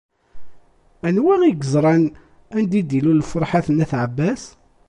Anwa 1.07 1.35
i 1.45 1.49
yeẓran 1.51 2.03
anda 2.57 2.75
i 2.79 2.83
d-ilul 2.89 3.21
Ferḥat 3.31 3.67
n 3.71 3.83
At 3.83 3.91
Ɛebbas? 4.03 4.43